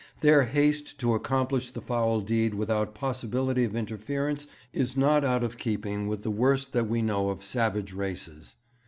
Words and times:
Their 0.21 0.45
haste 0.45 0.97
to 1.01 1.13
accomplish 1.13 1.69
the 1.69 1.79
foul 1.79 2.21
deed 2.21 2.55
without 2.55 2.95
possibility 2.95 3.63
of 3.65 3.75
interference 3.75 4.47
is 4.73 4.97
not 4.97 5.23
out 5.23 5.43
of 5.43 5.59
keeping 5.59 6.07
with 6.07 6.23
the 6.23 6.31
worst 6.31 6.73
that 6.73 6.87
we 6.89 7.03
know 7.03 7.29
of 7.29 7.43
savage 7.43 7.93
races. 7.93 8.55